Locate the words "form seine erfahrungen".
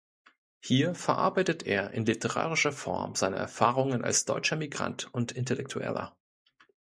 2.71-4.03